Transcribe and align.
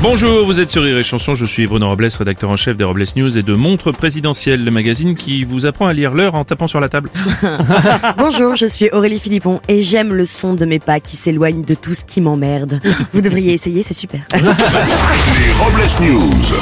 Bonjour, 0.00 0.46
vous 0.46 0.60
êtes 0.60 0.70
sur 0.70 0.84
Rire 0.84 0.96
et 0.96 1.02
Chanson, 1.02 1.34
je 1.34 1.44
suis 1.44 1.66
Bruno 1.66 1.88
Robles, 1.88 2.08
rédacteur 2.16 2.50
en 2.50 2.56
chef 2.56 2.76
des 2.76 2.84
Robles 2.84 3.04
News 3.16 3.36
et 3.36 3.42
de 3.42 3.52
Montre 3.54 3.90
Présidentielle, 3.90 4.64
le 4.64 4.70
magazine 4.70 5.16
qui 5.16 5.42
vous 5.42 5.66
apprend 5.66 5.88
à 5.88 5.92
lire 5.92 6.14
l'heure 6.14 6.36
en 6.36 6.44
tapant 6.44 6.68
sur 6.68 6.78
la 6.78 6.88
table. 6.88 7.10
Bonjour, 8.16 8.54
je 8.54 8.66
suis 8.66 8.88
Aurélie 8.90 9.18
Philippon 9.18 9.60
et 9.66 9.82
j'aime 9.82 10.14
le 10.14 10.24
son 10.24 10.54
de 10.54 10.64
mes 10.66 10.78
pas 10.78 11.00
qui 11.00 11.16
s'éloignent 11.16 11.64
de 11.64 11.74
tout 11.74 11.94
ce 11.94 12.04
qui 12.04 12.20
m'emmerde. 12.20 12.80
Vous 13.12 13.20
devriez 13.20 13.54
essayer, 13.54 13.82
c'est 13.82 13.92
super. 13.92 14.20
Les 14.34 15.52
Robles 15.58 16.12
News. 16.12 16.54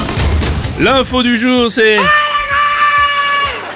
L'info 0.80 1.23
du 1.23 1.37
jour, 1.37 1.70
c'est... 1.70 1.96
Eh 1.96 2.25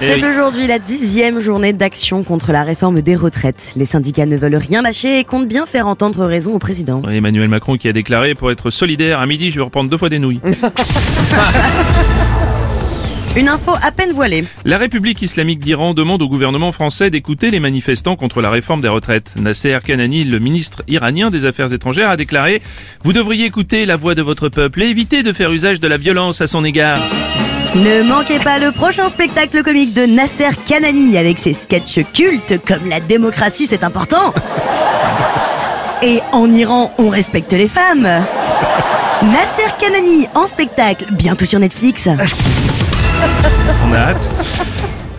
C'est 0.01 0.17
oui. 0.17 0.25
aujourd'hui 0.31 0.67
la 0.67 0.79
dixième 0.79 1.41
journée 1.41 1.75
d'action 1.75 2.25
contre 2.25 2.53
la 2.53 2.65
réforme 2.65 3.03
des 3.03 3.15
retraites. 3.15 3.75
Les 3.77 3.85
syndicats 3.85 4.25
ne 4.25 4.39
veulent 4.39 4.57
rien 4.57 4.81
lâcher 4.81 5.19
et 5.19 5.25
comptent 5.25 5.47
bien 5.47 5.67
faire 5.67 5.87
entendre 5.87 6.25
raison 6.25 6.55
au 6.55 6.59
président. 6.59 7.03
Emmanuel 7.03 7.49
Macron 7.49 7.77
qui 7.77 7.87
a 7.87 7.93
déclaré 7.93 8.35
pour 8.35 8.51
être 8.51 8.71
solidaire, 8.71 9.21
à 9.21 9.27
midi 9.27 9.51
je 9.51 9.57
vais 9.57 9.65
reprendre 9.65 9.91
deux 9.91 9.99
fois 9.99 10.09
des 10.09 10.19
nouilles. 10.19 10.41
Une 13.37 13.49
info 13.49 13.73
à 13.81 13.93
peine 13.93 14.13
voilée. 14.13 14.45
La 14.65 14.79
République 14.79 15.21
islamique 15.23 15.61
d'Iran 15.61 15.93
demande 15.93 16.23
au 16.23 16.29
gouvernement 16.29 16.73
français 16.73 17.11
d'écouter 17.11 17.51
les 17.51 17.61
manifestants 17.61 18.17
contre 18.17 18.41
la 18.41 18.51
réforme 18.51 18.81
des 18.81 18.89
retraites. 18.89 19.31
Nasser 19.37 19.79
Kanani, 19.85 20.25
le 20.25 20.39
ministre 20.41 20.83
iranien 20.89 21.31
des 21.31 21.45
Affaires 21.45 21.73
étrangères, 21.73 22.11
a 22.11 22.17
déclaré 22.17 22.61
«Vous 23.05 23.13
devriez 23.13 23.45
écouter 23.45 23.87
la 23.87 23.97
voix 23.97 24.17
de 24.17 24.23
votre 24.23 24.49
peuple 24.49 24.83
et 24.83 24.87
éviter 24.87 25.23
de 25.23 25.33
faire 25.33 25.53
usage 25.53 25.79
de 25.79 25.87
la 25.87 25.99
violence 25.99 26.41
à 26.41 26.49
son 26.49 26.65
égard. 26.65 26.99
Ne 27.75 28.03
manquez 28.03 28.41
pas 28.41 28.59
le 28.59 28.73
prochain 28.73 29.09
spectacle 29.09 29.63
comique 29.63 29.95
de 29.95 30.05
Nasser 30.05 30.51
Kanani 30.67 31.17
avec 31.17 31.39
ses 31.39 31.55
sketchs 31.55 32.01
cultes 32.13 32.61
comme 32.67 32.89
la 32.89 32.99
démocratie 32.99 33.67
c'est 33.69 33.85
important. 33.85 34.35
Et 36.03 36.21
en 36.33 36.51
Iran, 36.53 36.93
on 36.99 37.09
respecte 37.09 37.53
les 37.53 37.69
femmes. 37.69 38.09
Nasser 39.23 39.71
Kanani 39.79 40.27
en 40.35 40.49
spectacle, 40.49 41.05
bientôt 41.13 41.45
sur 41.45 41.61
Netflix.». 41.61 42.09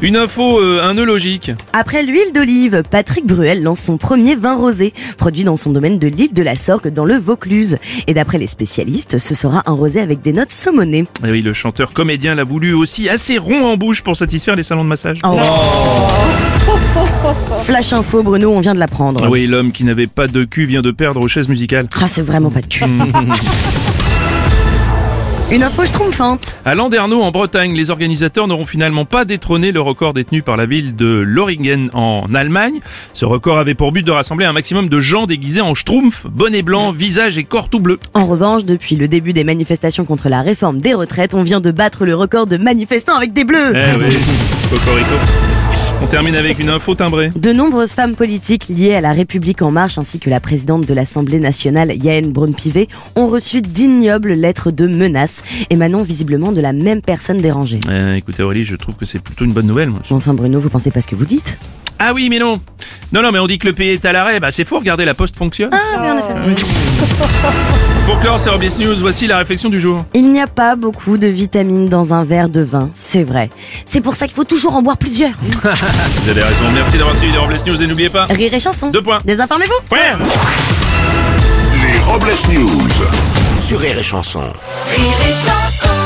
Une 0.04 0.16
info, 0.16 0.60
euh, 0.60 0.82
un 0.84 0.96
nœud 0.96 1.06
logique. 1.06 1.52
Après 1.74 2.02
l'huile 2.02 2.34
d'olive, 2.34 2.82
Patrick 2.90 3.28
Bruel 3.28 3.62
lance 3.62 3.82
son 3.82 3.98
premier 3.98 4.36
vin 4.36 4.56
rosé, 4.56 4.94
produit 5.16 5.44
dans 5.44 5.56
son 5.56 5.70
domaine 5.70 6.00
de 6.00 6.08
l'île 6.08 6.34
de 6.34 6.42
la 6.42 6.56
Sorgue 6.56 6.88
dans 6.88 7.06
le 7.06 7.18
Vaucluse. 7.18 7.78
Et 8.08 8.16
d'après 8.16 8.40
les 8.40 8.48
spécialistes, 8.48 9.20
ce 9.20 9.36
sera 9.36 9.62
un 9.68 9.74
rosé 9.74 10.00
avec 10.00 10.24
des 10.24 10.34
notes 10.34 10.50
saumonées. 10.50 11.06
Et 11.24 11.30
oui, 11.30 11.44
le 11.44 11.54
chanteur 11.54 11.94
comédien 11.94 12.34
l'a 12.34 12.44
voulu 12.44 12.74
aussi 12.74 13.10
assez 13.10 13.38
rond 13.38 13.64
en 13.64 13.78
bouche 13.78 14.02
pour 14.02 14.18
satisfaire 14.18 14.56
les 14.56 14.64
salons 14.64 14.84
de 14.84 14.90
massage. 14.90 15.20
Oh. 15.24 15.38
Flash 17.64 17.94
info, 17.94 18.24
Bruno, 18.24 18.52
on 18.52 18.60
vient 18.60 18.74
de 18.74 18.80
l'apprendre. 18.80 19.22
Ah 19.24 19.30
oui, 19.30 19.46
l'homme 19.46 19.72
qui 19.72 19.84
n'avait 19.84 20.08
pas 20.08 20.26
de 20.26 20.46
cul 20.46 20.66
vient 20.66 20.82
de 20.82 20.90
perdre 20.90 21.22
aux 21.22 21.28
chaises 21.28 21.48
musicales. 21.48 21.88
Ah, 22.02 22.08
c'est 22.08 22.24
vraiment 22.24 22.50
pas 22.50 22.62
de 22.62 22.68
cul. 22.68 22.86
Une 25.52 25.64
info 25.64 25.86
schtroumpfante. 25.86 26.58
À 26.64 26.76
Landerneau, 26.76 27.22
en 27.22 27.32
Bretagne, 27.32 27.76
les 27.76 27.90
organisateurs 27.90 28.48
n'auront 28.48 28.64
finalement 28.64 29.04
pas 29.04 29.26
détrôné 29.26 29.74
le 29.74 29.82
record 29.82 30.14
détenu 30.14 30.44
par 30.44 30.56
la 30.56 30.66
ville 30.66 30.96
de 30.96 31.08
Loringen 31.28 31.90
en 31.94 32.34
Allemagne. 32.34 32.80
Ce 33.12 33.26
record 33.26 33.58
avait 33.60 33.74
pour 33.74 33.92
but 33.92 34.04
de 34.04 34.12
rassembler 34.12 34.46
un 34.46 34.54
maximum 34.54 34.88
de 34.88 35.00
gens 35.02 35.26
déguisés 35.26 35.60
en 35.60 35.76
schtroumpf, 35.76 36.26
bonnet 36.26 36.62
blanc, 36.62 36.94
visage 36.94 37.38
et 37.38 37.44
corps 37.44 37.68
tout 37.68 37.82
bleu. 37.82 38.00
En 38.14 38.28
revanche, 38.28 38.64
depuis 38.64 38.96
le 38.96 39.10
début 39.10 39.34
des 39.34 39.44
manifestations 39.44 40.06
contre 40.06 40.30
la 40.30 40.42
réforme 40.42 40.80
des 40.80 40.94
retraites, 40.94 41.34
on 41.34 41.44
vient 41.44 41.60
de 41.60 41.72
battre 41.72 42.06
le 42.06 42.16
record 42.16 42.48
de 42.48 42.56
manifestants 42.56 43.18
avec 43.18 43.34
des 43.34 43.44
bleus. 43.44 43.74
Eh 43.76 44.02
oui, 44.02 44.18
cocorico. 44.70 45.41
On 46.04 46.08
termine 46.08 46.36
avec 46.36 46.60
une 46.60 46.70
info 46.70 46.96
timbrée. 46.96 47.30
De 47.36 47.54
nombreuses 47.54 47.94
femmes 47.94 48.16
politiques 48.16 48.68
liées 48.70 48.96
à 48.96 49.02
la 49.02 49.14
République 49.14 49.62
en 49.62 49.72
marche 49.72 49.98
ainsi 49.98 50.20
que 50.20 50.30
la 50.30 50.40
présidente 50.40 50.86
de 50.86 50.94
l'Assemblée 50.94 51.40
nationale 51.40 51.94
Yael 52.04 52.32
Braun-Pivet 52.32 52.88
ont 53.16 53.28
reçu 53.28 53.62
d'ignobles 53.62 54.34
lettres 54.34 54.72
de 54.72 54.88
menaces 54.88 55.44
émanant 55.70 56.02
visiblement 56.04 56.52
de 56.52 56.60
la 56.62 56.74
même 56.74 57.02
personne 57.02 57.38
dérangée. 57.40 57.80
Euh, 57.88 58.16
écoutez 58.16 58.44
Aurélie, 58.44 58.66
je 58.66 58.76
trouve 58.76 58.96
que 58.96 59.06
c'est 59.06 59.20
plutôt 59.20 59.46
une 59.46 59.54
bonne 59.54 59.68
nouvelle. 59.68 59.90
moi. 59.90 60.02
Enfin 60.10 60.34
Bruno, 60.34 60.60
vous 60.60 60.70
pensez 60.70 60.92
pas 60.92 61.02
ce 61.02 61.08
que 61.08 61.16
vous 61.16 61.26
dites? 61.26 61.58
Ah 62.00 62.14
oui, 62.14 62.30
mais 62.30 62.40
non. 62.40 62.60
Non, 63.14 63.22
non, 63.22 63.32
mais 63.32 63.38
on 63.40 63.46
dit 63.48 63.60
que 63.60 63.68
le 63.68 63.74
pays 63.74 63.90
est 63.92 64.06
à 64.06 64.12
l'arrêt. 64.12 64.40
Bah 64.40 64.52
c'est 64.52 64.66
faux, 64.66 64.80
regardez, 64.80 65.06
la 65.06 65.14
poste 65.14 65.36
fonctionne. 65.38 65.70
Ah 65.72 66.00
oui, 66.02 66.08
en 66.10 66.18
effet. 66.18 66.64
Pour 68.12 68.20
clore 68.20 68.40
ces 68.42 68.50
Robles 68.50 68.68
News, 68.78 68.98
voici 69.00 69.26
la 69.26 69.38
réflexion 69.38 69.70
du 69.70 69.80
jour. 69.80 70.04
Il 70.14 70.34
n'y 70.34 70.42
a 70.42 70.48
pas 70.48 70.76
beaucoup 70.76 71.18
de 71.18 71.28
vitamines 71.28 71.88
dans 71.88 72.14
un 72.14 72.26
verre 72.26 72.50
de 72.50 72.60
vin, 72.60 72.90
c'est 72.94 73.24
vrai. 73.24 73.50
C'est 73.86 74.02
pour 74.02 74.16
ça 74.16 74.26
qu'il 74.26 74.36
faut 74.36 74.44
toujours 74.44 74.76
en 74.76 74.82
boire 74.82 74.98
plusieurs. 74.98 75.32
Vous 75.42 76.30
avez 76.30 76.42
raison, 76.42 76.66
merci 76.74 76.98
d'avoir 76.98 77.16
suivi 77.16 77.32
les 77.32 77.38
Robles 77.38 77.58
News 77.66 77.82
et 77.82 77.88
n'oubliez 77.88 78.10
pas... 78.10 78.26
Rire 78.26 78.54
et 78.54 78.60
chanson. 78.60 78.90
Deux 78.90 79.02
points. 79.02 79.20
Désinformez-vous. 79.24 79.96
Ouais. 79.96 80.12
Les 81.88 82.00
Robles 82.00 82.34
News. 82.52 83.62
Sur 83.62 83.80
Rire 83.80 83.98
et 83.98 84.04
Chanson. 84.04 84.42
Rire 84.42 85.30
et 85.30 85.34
chanson 85.34 86.01